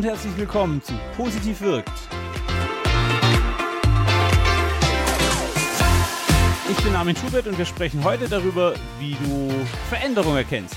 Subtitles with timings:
[0.00, 1.92] und herzlich willkommen zu Positiv wirkt.
[6.70, 9.50] Ich bin Armin Schubert und wir sprechen heute darüber, wie du
[9.90, 10.74] Veränderung erkennst.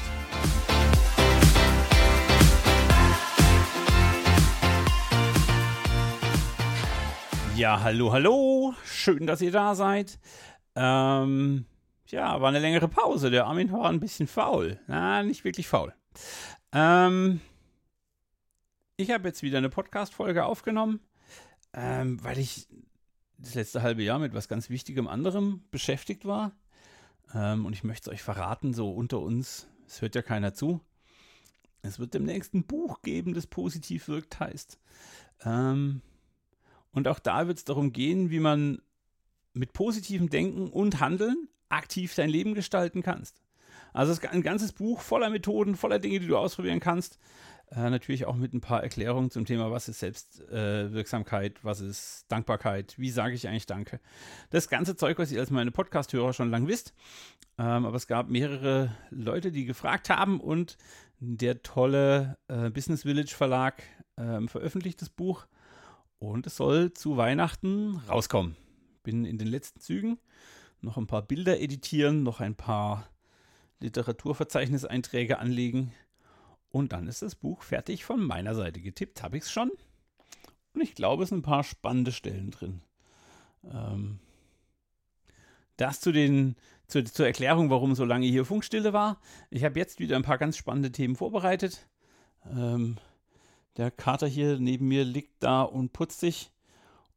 [7.55, 8.73] Ja, hallo, hallo.
[8.83, 10.19] Schön, dass ihr da seid.
[10.75, 11.63] Ähm,
[12.07, 13.31] ja, war eine längere Pause.
[13.31, 14.81] Der Armin war ein bisschen faul.
[14.87, 15.93] Na, nicht wirklich faul.
[16.73, 17.39] Ähm,
[19.03, 21.01] ich habe jetzt wieder eine Podcast-Folge aufgenommen,
[21.73, 22.69] ähm, weil ich
[23.37, 26.53] das letzte halbe Jahr mit was ganz Wichtigem anderem beschäftigt war.
[27.33, 30.79] Ähm, und ich möchte es euch verraten, so unter uns, es hört ja keiner zu.
[31.81, 34.79] Es wird demnächst ein Buch geben, das positiv wirkt heißt.
[35.43, 36.01] Ähm,
[36.93, 38.81] und auch da wird es darum gehen, wie man
[39.51, 43.41] mit positivem Denken und Handeln aktiv dein Leben gestalten kannst.
[43.91, 47.19] Also es ist ein ganzes Buch voller Methoden, voller Dinge, die du ausprobieren kannst.
[47.75, 52.25] Äh, natürlich auch mit ein paar Erklärungen zum Thema, was ist Selbstwirksamkeit, äh, was ist
[52.27, 53.99] Dankbarkeit, wie sage ich eigentlich Danke.
[54.51, 56.93] Das ganze Zeug, was ihr als meine Podcast-Hörer schon lang wisst.
[57.57, 60.77] Ähm, aber es gab mehrere Leute, die gefragt haben und
[61.19, 63.81] der tolle äh, Business Village Verlag
[64.17, 65.47] ähm, veröffentlicht das Buch
[66.19, 68.55] und es soll zu Weihnachten rauskommen.
[69.01, 70.19] Bin in den letzten Zügen
[70.81, 73.09] noch ein paar Bilder editieren, noch ein paar
[73.79, 75.91] Literaturverzeichniseinträge anlegen
[76.73, 78.81] und dann ist das Buch fertig von meiner Seite.
[78.81, 79.69] Getippt habe ich es schon.
[80.73, 82.81] Und ich glaube, es sind ein paar spannende Stellen drin.
[83.63, 84.17] Ähm,
[85.77, 86.55] das zu den,
[86.87, 89.21] zu, zur Erklärung, warum so lange hier Funkstille war.
[89.51, 91.87] Ich habe jetzt wieder ein paar ganz spannende Themen vorbereitet.
[92.49, 92.97] Ähm,
[93.77, 96.51] der Kater hier neben mir liegt da und putzt sich.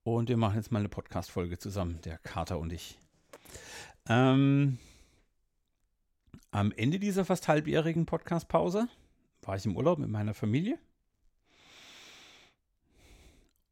[0.03, 2.99] Und wir machen jetzt mal eine Podcast-Folge zusammen, der Kater und ich.
[4.07, 4.77] Ähm,
[6.51, 8.89] am Ende dieser fast halbjährigen Podcast-Pause
[9.47, 10.79] war ich im Urlaub mit meiner Familie.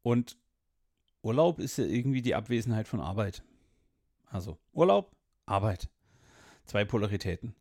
[0.01, 0.37] Und
[1.21, 3.43] Urlaub ist ja irgendwie die Abwesenheit von Arbeit.
[4.27, 5.11] Also Urlaub,
[5.45, 5.89] Arbeit.
[6.65, 7.55] Zwei Polaritäten.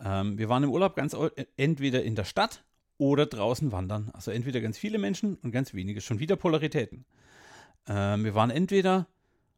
[0.00, 1.16] Ähm, wir waren im Urlaub ganz
[1.56, 2.64] entweder in der Stadt
[2.98, 4.10] oder draußen wandern.
[4.12, 6.00] Also entweder ganz viele Menschen und ganz wenige.
[6.00, 7.04] Schon wieder Polaritäten.
[7.88, 9.06] Ähm, wir waren entweder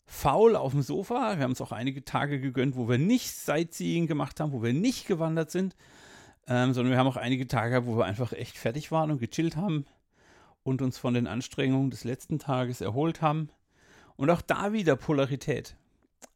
[0.07, 1.37] faul auf dem Sofa.
[1.37, 4.73] Wir haben uns auch einige Tage gegönnt, wo wir nicht Sightseeing gemacht haben, wo wir
[4.73, 5.77] nicht gewandert sind,
[6.49, 9.57] ähm, sondern wir haben auch einige Tage, wo wir einfach echt fertig waren und gechillt
[9.57, 9.85] haben
[10.63, 13.51] und uns von den Anstrengungen des letzten Tages erholt haben.
[14.17, 15.77] Und auch da wieder Polarität.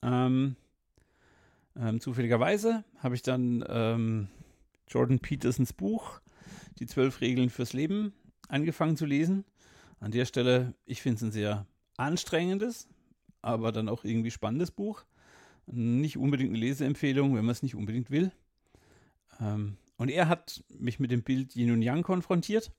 [0.03, 0.57] Ähm,
[1.77, 4.29] ähm, zufälligerweise habe ich dann ähm,
[4.87, 6.21] Jordan Petersons Buch
[6.79, 8.13] Die zwölf Regeln fürs Leben
[8.49, 9.45] angefangen zu lesen.
[9.99, 12.89] An der Stelle, ich finde es ein sehr anstrengendes,
[13.41, 15.05] aber dann auch irgendwie spannendes Buch.
[15.67, 18.33] Nicht unbedingt eine Leseempfehlung, wenn man es nicht unbedingt will.
[19.41, 22.73] Ähm, und er hat mich mit dem Bild Yin und Yang konfrontiert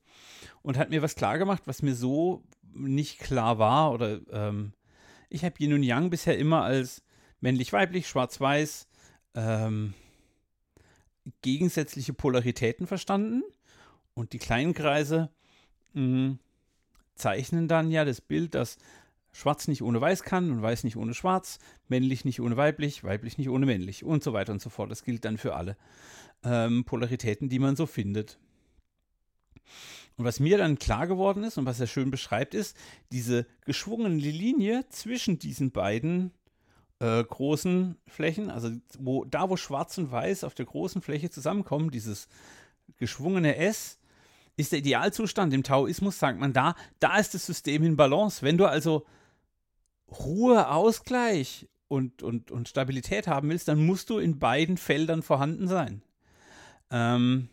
[0.62, 2.42] und hat mir was klar gemacht, was mir so
[2.74, 3.92] nicht klar war.
[3.92, 4.72] Oder ähm,
[5.30, 7.02] ich habe Yin und Yang bisher immer als
[7.40, 8.88] männlich-weiblich, schwarz-weiß,
[9.34, 9.94] ähm,
[11.42, 13.42] gegensätzliche Polaritäten verstanden.
[14.14, 15.30] Und die kleinen Kreise
[15.94, 16.38] mh, hm,
[17.14, 18.76] zeichnen dann ja das Bild, dass
[19.34, 21.58] Schwarz nicht ohne Weiß kann und Weiß nicht ohne Schwarz,
[21.88, 24.90] männlich nicht ohne weiblich, weiblich nicht ohne männlich und so weiter und so fort.
[24.90, 25.76] Das gilt dann für alle
[26.44, 28.38] ähm, Polaritäten, die man so findet.
[30.16, 32.76] Und was mir dann klar geworden ist und was er schön beschreibt, ist
[33.10, 36.30] diese geschwungene Linie zwischen diesen beiden
[37.00, 38.70] äh, großen Flächen, also
[39.00, 42.28] wo, da, wo Schwarz und Weiß auf der großen Fläche zusammenkommen, dieses
[42.98, 43.98] geschwungene S,
[44.56, 45.52] ist der Idealzustand.
[45.52, 48.42] Im Taoismus sagt man da, da ist das System in Balance.
[48.42, 49.04] Wenn du also
[50.08, 55.68] Ruhe, Ausgleich und, und, und Stabilität haben willst, dann musst du in beiden Feldern vorhanden
[55.68, 56.02] sein.
[56.90, 57.48] Ähm,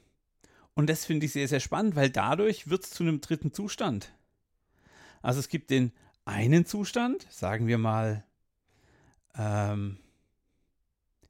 [0.74, 4.14] und das finde ich sehr, sehr spannend, weil dadurch wird es zu einem dritten Zustand.
[5.22, 5.92] Also es gibt den
[6.26, 8.24] einen Zustand, sagen wir mal
[9.36, 9.98] ähm,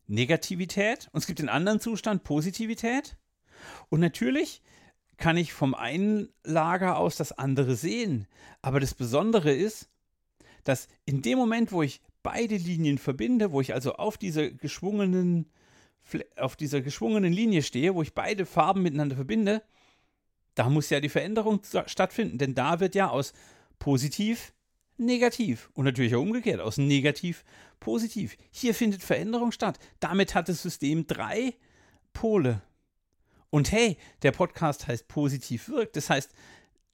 [0.07, 3.17] Negativität, und es gibt den anderen Zustand Positivität.
[3.89, 4.61] Und natürlich
[5.17, 8.27] kann ich vom einen Lager aus das andere sehen.
[8.61, 9.90] Aber das Besondere ist,
[10.63, 15.49] dass in dem Moment, wo ich beide Linien verbinde, wo ich also auf dieser geschwungenen
[16.35, 19.61] auf dieser geschwungenen Linie stehe, wo ich beide Farben miteinander verbinde,
[20.55, 23.33] da muss ja die Veränderung stattfinden, denn da wird ja aus
[23.77, 24.53] positiv
[24.97, 27.43] negativ und natürlich auch umgekehrt aus negativ
[27.79, 28.37] positiv.
[28.51, 29.79] Hier findet Veränderung statt.
[29.99, 31.55] Damit hat das System drei
[32.13, 32.61] Pole.
[33.49, 35.95] Und hey, der Podcast heißt positiv wirkt.
[35.95, 36.31] Das heißt,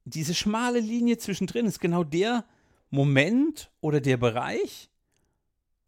[0.06, 2.46] diese schmale Linie zwischendrin ist genau der
[2.90, 4.90] Moment oder der Bereich,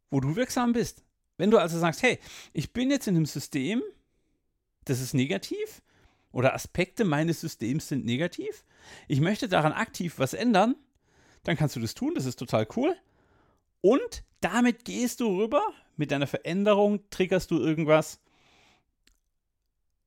[0.09, 1.03] wo du wirksam bist.
[1.37, 2.19] Wenn du also sagst, hey,
[2.53, 3.81] ich bin jetzt in einem System,
[4.85, 5.81] das ist negativ
[6.31, 8.65] oder Aspekte meines Systems sind negativ,
[9.07, 10.75] ich möchte daran aktiv was ändern,
[11.43, 12.95] dann kannst du das tun, das ist total cool.
[13.81, 15.63] Und damit gehst du rüber,
[15.95, 18.19] mit deiner Veränderung triggerst du irgendwas.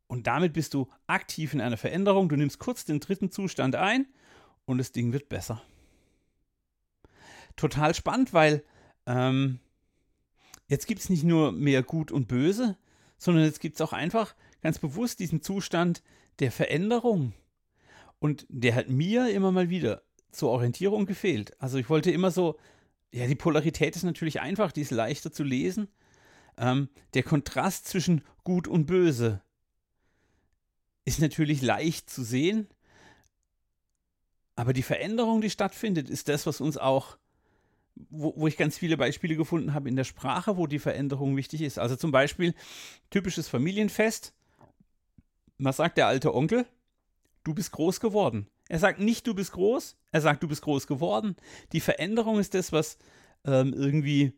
[0.06, 2.28] Und damit bist du aktiv in einer Veränderung.
[2.28, 4.06] Du nimmst kurz den dritten Zustand ein
[4.66, 5.62] und das Ding wird besser.
[7.56, 8.64] Total spannend, weil
[9.06, 9.58] ähm,
[10.68, 12.76] jetzt gibt es nicht nur mehr Gut und Böse,
[13.18, 16.02] sondern jetzt gibt es auch einfach ganz bewusst diesen Zustand
[16.38, 17.32] der Veränderung.
[18.18, 21.60] Und der hat mir immer mal wieder zur Orientierung gefehlt.
[21.60, 22.58] Also ich wollte immer so,
[23.12, 25.88] ja, die Polarität ist natürlich einfach, die ist leichter zu lesen.
[26.56, 29.42] Ähm, der Kontrast zwischen Gut und Böse
[31.04, 32.68] ist natürlich leicht zu sehen.
[34.54, 37.18] Aber die Veränderung, die stattfindet, ist das, was uns auch,
[38.10, 41.62] wo, wo ich ganz viele Beispiele gefunden habe in der Sprache, wo die Veränderung wichtig
[41.62, 41.78] ist.
[41.78, 42.54] Also zum Beispiel
[43.10, 44.34] typisches Familienfest.
[45.58, 46.66] Was sagt der alte Onkel?
[47.44, 48.46] Du bist groß geworden.
[48.68, 51.36] Er sagt nicht, du bist groß, er sagt, du bist groß geworden.
[51.72, 52.98] Die Veränderung ist das, was
[53.44, 54.32] ähm, irgendwie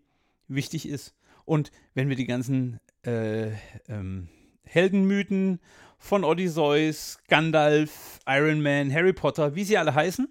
[0.48, 1.14] wichtig ist.
[1.44, 3.50] Und wenn wir die ganzen äh,
[3.88, 4.28] ähm,
[4.64, 5.60] Heldenmythen
[5.98, 10.28] von Odysseus, Gandalf, Iron Man, Harry Potter, wie sie alle heißen,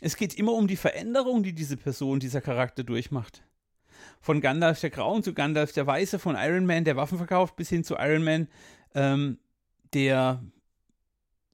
[0.00, 3.42] es geht immer um die Veränderung, die diese Person, dieser Charakter durchmacht.
[4.20, 7.68] Von Gandalf der Grauen zu Gandalf der Weiße, von Iron Man, der Waffen verkauft, bis
[7.68, 8.48] hin zu Iron Man,
[8.94, 9.38] ähm,
[9.92, 10.42] der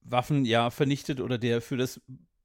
[0.03, 2.01] Waffen ja vernichtet oder der für das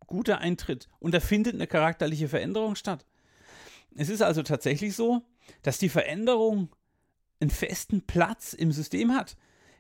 [0.08, 0.88] Gute eintritt.
[1.00, 3.06] Und da findet eine charakterliche Veränderung statt.
[3.96, 5.22] Es ist also tatsächlich so,
[5.64, 6.70] dass die Veränderung
[7.40, 9.36] einen festen Platz im System hat.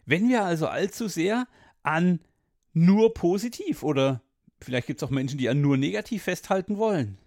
[0.05, 1.47] Wenn wir also allzu sehr
[1.83, 2.19] an
[2.73, 4.21] nur positiv oder
[4.61, 7.17] vielleicht gibt es auch Menschen, die an nur negativ festhalten wollen.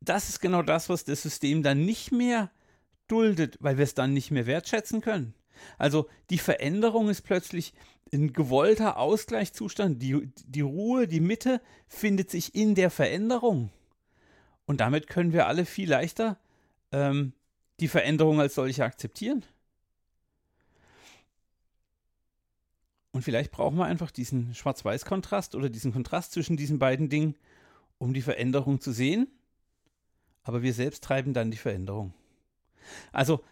[0.00, 2.50] Das ist genau das, was das System dann nicht mehr
[3.08, 5.34] duldet, weil wir es dann nicht mehr wertschätzen können.
[5.78, 7.72] Also die Veränderung ist plötzlich
[8.12, 10.02] ein gewollter Ausgleichszustand.
[10.02, 13.70] Die, die Ruhe, die Mitte findet sich in der Veränderung.
[14.66, 16.38] Und damit können wir alle viel leichter
[16.92, 17.32] ähm,
[17.80, 19.44] die Veränderung als solche akzeptieren.
[23.14, 27.36] Und vielleicht brauchen wir einfach diesen Schwarz-Weiß-Kontrast oder diesen Kontrast zwischen diesen beiden Dingen,
[27.98, 29.28] um die Veränderung zu sehen.
[30.42, 32.12] Aber wir selbst treiben dann die Veränderung.
[33.12, 33.44] Also,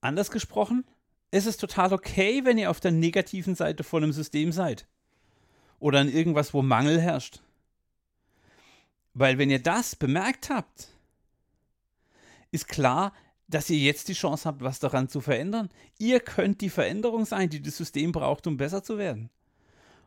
[0.00, 0.84] anders gesprochen,
[1.30, 4.88] es ist total okay, wenn ihr auf der negativen Seite von einem System seid.
[5.78, 7.40] Oder an irgendwas, wo Mangel herrscht.
[9.14, 10.88] Weil wenn ihr das bemerkt habt,
[12.50, 13.12] ist klar,
[13.52, 15.68] dass ihr jetzt die Chance habt, was daran zu verändern.
[15.98, 19.28] Ihr könnt die Veränderung sein, die das System braucht, um besser zu werden.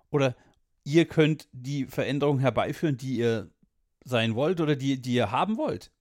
[0.09, 0.35] Oder
[0.83, 3.51] ihr könnt die Veränderung herbeiführen, die ihr
[4.03, 5.91] sein wollt oder die, die ihr haben wollt.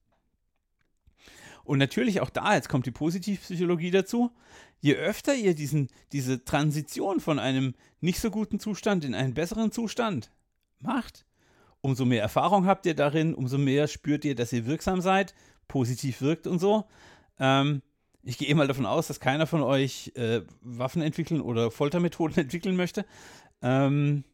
[1.64, 4.30] Und natürlich auch da, jetzt kommt die Positivpsychologie dazu,
[4.80, 9.70] je öfter ihr diesen, diese Transition von einem nicht so guten Zustand in einen besseren
[9.72, 10.30] Zustand
[10.80, 11.24] macht,
[11.80, 15.34] umso mehr Erfahrung habt ihr darin, umso mehr spürt ihr, dass ihr wirksam seid,
[15.68, 16.84] positiv wirkt und so.
[17.38, 17.82] Ähm,
[18.22, 22.76] ich gehe mal davon aus, dass keiner von euch äh, Waffen entwickeln oder Foltermethoden entwickeln
[22.76, 23.04] möchte.
[23.62, 24.24] Ähm,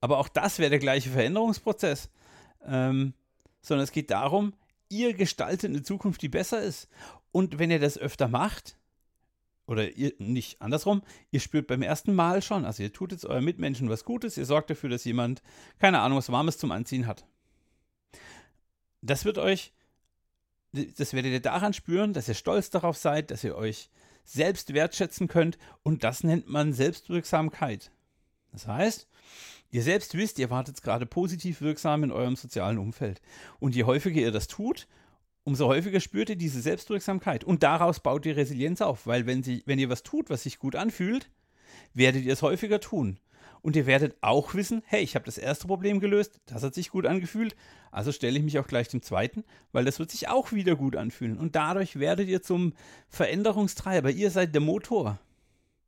[0.00, 2.10] aber auch das wäre der gleiche Veränderungsprozess.
[2.64, 3.14] Ähm,
[3.62, 4.54] sondern es geht darum,
[4.88, 6.88] ihr gestaltet eine Zukunft, die besser ist.
[7.32, 8.76] Und wenn ihr das öfter macht,
[9.70, 13.44] oder ihr nicht andersrum, ihr spürt beim ersten Mal schon, also ihr tut jetzt euren
[13.44, 15.42] Mitmenschen was Gutes, ihr sorgt dafür, dass jemand,
[15.78, 17.24] keine Ahnung, was Warmes zum Anziehen hat.
[19.00, 19.72] Das wird euch,
[20.72, 23.90] das werdet ihr daran spüren, dass ihr stolz darauf seid, dass ihr euch
[24.24, 27.90] selbst wertschätzen könnt und das nennt man Selbstwirksamkeit.
[28.52, 29.08] Das heißt,
[29.72, 33.20] Ihr selbst wisst, ihr wartet gerade positiv wirksam in eurem sozialen Umfeld.
[33.60, 34.88] Und je häufiger ihr das tut,
[35.44, 37.44] umso häufiger spürt ihr diese Selbstwirksamkeit.
[37.44, 40.58] Und daraus baut ihr Resilienz auf, weil wenn, sie, wenn ihr was tut, was sich
[40.58, 41.30] gut anfühlt,
[41.94, 43.20] werdet ihr es häufiger tun.
[43.62, 46.90] Und ihr werdet auch wissen, hey, ich habe das erste Problem gelöst, das hat sich
[46.90, 47.54] gut angefühlt,
[47.90, 50.96] also stelle ich mich auch gleich dem zweiten, weil das wird sich auch wieder gut
[50.96, 51.38] anfühlen.
[51.38, 52.72] Und dadurch werdet ihr zum
[53.08, 54.10] Veränderungstreiber.
[54.10, 55.18] Ihr seid der Motor.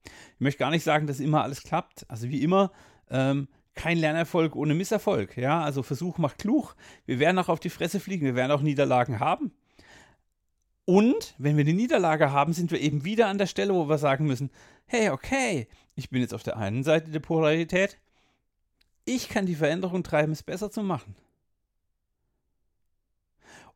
[0.04, 2.04] Ich möchte gar nicht sagen, dass immer alles klappt.
[2.08, 2.72] Also wie immer
[3.10, 5.36] ähm, kein Lernerfolg ohne Misserfolg.
[5.36, 6.74] Ja, also Versuch macht klug.
[7.06, 8.26] Wir werden auch auf die Fresse fliegen.
[8.26, 9.52] Wir werden auch Niederlagen haben.
[10.84, 13.98] Und wenn wir eine Niederlage haben, sind wir eben wieder an der Stelle, wo wir
[13.98, 14.50] sagen müssen:
[14.86, 17.98] Hey, okay, ich bin jetzt auf der einen Seite der Polarität.
[19.04, 21.16] Ich kann die Veränderung treiben, es besser zu machen.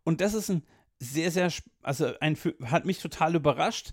[0.04, 0.62] Und das ist ein
[0.98, 3.92] sehr, sehr, also ein, hat mich total überrascht,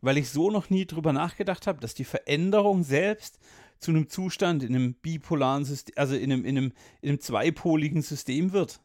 [0.00, 3.38] weil ich so noch nie drüber nachgedacht habe, dass die Veränderung selbst
[3.78, 8.02] zu einem Zustand in einem bipolaren System, also in einem, in einem, in einem zweipoligen
[8.02, 8.80] System wird.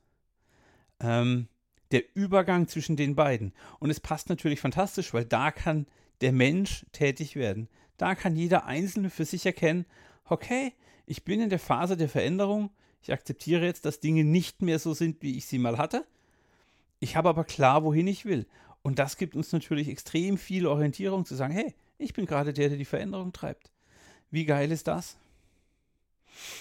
[1.00, 1.48] Ähm,
[1.92, 3.54] der Übergang zwischen den beiden.
[3.80, 5.88] Und es passt natürlich fantastisch, weil da kann
[6.22, 7.68] der Mensch tätig werden.
[7.98, 9.86] Da kann jeder Einzelne für sich erkennen,
[10.26, 10.74] okay,
[11.10, 12.70] Ich bin in der Phase der Veränderung.
[13.02, 16.06] Ich akzeptiere jetzt, dass Dinge nicht mehr so sind, wie ich sie mal hatte.
[17.00, 18.46] Ich habe aber klar, wohin ich will.
[18.84, 22.70] Und das gibt uns natürlich extrem viel Orientierung zu sagen, hey, ich bin gerade der,
[22.70, 23.72] der die Veränderung treibt.
[24.30, 25.18] Wie geil ist das?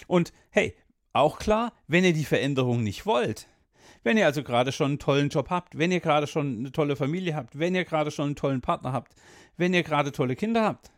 [0.06, 0.74] Und hey,
[1.12, 3.48] auch klar, wenn ihr die Veränderung nicht wollt,
[4.08, 6.96] wenn ihr also gerade schon einen tollen Job habt, wenn ihr gerade schon eine tolle
[6.96, 9.14] Familie habt, wenn ihr gerade schon einen tollen Partner habt,
[9.58, 10.90] wenn ihr gerade tolle Kinder habt,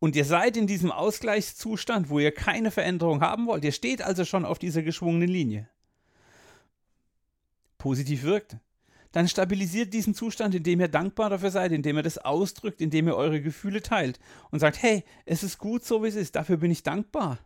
[0.00, 4.24] und ihr seid in diesem Ausgleichszustand, wo ihr keine Veränderung haben wollt, ihr steht also
[4.24, 5.68] schon auf dieser geschwungenen Linie,
[7.78, 8.56] positiv wirkt,
[9.12, 13.14] dann stabilisiert diesen Zustand, indem ihr dankbar dafür seid, indem ihr das ausdrückt, indem ihr
[13.14, 14.18] eure Gefühle teilt
[14.50, 17.38] und sagt, hey, es ist gut so, wie es ist, dafür bin ich dankbar.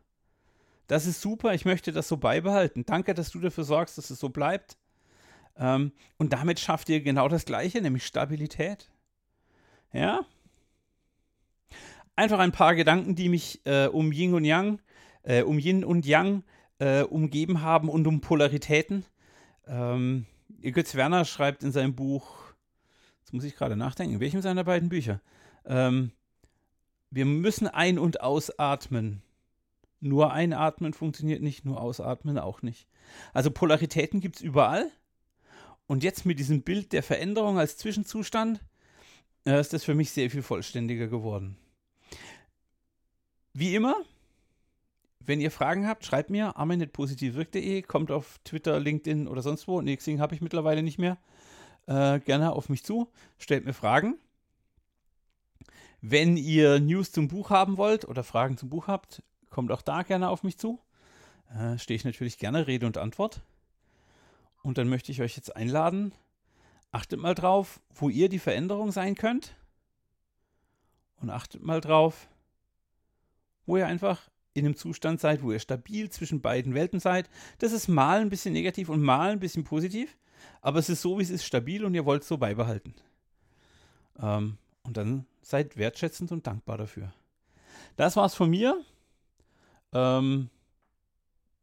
[0.90, 2.84] Das ist super, ich möchte das so beibehalten.
[2.84, 4.76] Danke, dass du dafür sorgst, dass es so bleibt.
[5.56, 8.90] Ähm, und damit schafft ihr genau das Gleiche, nämlich Stabilität.
[9.92, 10.26] Ja?
[12.16, 14.80] Einfach ein paar Gedanken, die mich äh, um Yin und Yang,
[15.22, 16.42] äh, um Yin und Yang
[16.80, 19.04] äh, umgeben haben und um Polaritäten.
[19.68, 20.26] Ähm,
[20.60, 22.36] Götz Werner schreibt in seinem Buch,
[23.20, 25.20] jetzt muss ich gerade nachdenken, in welchem seiner beiden Bücher?
[25.64, 26.10] Ähm,
[27.10, 29.22] wir müssen ein- und ausatmen.
[30.00, 32.88] Nur einatmen funktioniert nicht, nur ausatmen auch nicht.
[33.34, 34.90] Also Polaritäten gibt es überall.
[35.86, 38.60] Und jetzt mit diesem Bild der Veränderung als Zwischenzustand
[39.44, 41.56] äh, ist das für mich sehr viel vollständiger geworden.
[43.52, 43.96] Wie immer,
[45.18, 49.80] wenn ihr Fragen habt, schreibt mir armin.positivwirk.de, kommt auf Twitter, LinkedIn oder sonst wo.
[49.80, 51.18] Nee, Xing habe ich mittlerweile nicht mehr.
[51.86, 54.16] Äh, gerne auf mich zu, stellt mir Fragen.
[56.00, 60.02] Wenn ihr News zum Buch haben wollt oder Fragen zum Buch habt, kommt auch da
[60.02, 60.80] gerne auf mich zu.
[61.54, 63.42] Äh, Stehe ich natürlich gerne Rede und Antwort.
[64.62, 66.12] Und dann möchte ich euch jetzt einladen,
[66.92, 69.54] achtet mal drauf, wo ihr die Veränderung sein könnt.
[71.20, 72.28] Und achtet mal drauf,
[73.66, 77.30] wo ihr einfach in einem Zustand seid, wo ihr stabil zwischen beiden Welten seid.
[77.58, 80.16] Das ist mal ein bisschen negativ und mal ein bisschen positiv,
[80.60, 82.94] aber es ist so, wie es ist, stabil und ihr wollt es so beibehalten.
[84.18, 87.12] Ähm, und dann seid wertschätzend und dankbar dafür.
[87.96, 88.82] Das war's von mir.
[89.92, 90.50] Ähm,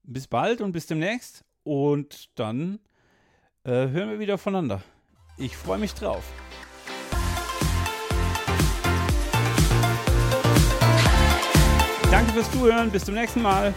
[0.04, 1.44] bis bald und bis demnächst.
[1.64, 2.80] Und dann
[3.64, 4.82] äh, hören wir wieder voneinander.
[5.38, 6.24] Ich freue mich drauf.
[12.10, 12.90] Danke fürs Zuhören.
[12.90, 13.74] Bis zum nächsten Mal.